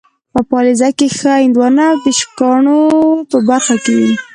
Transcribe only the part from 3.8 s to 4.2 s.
وي.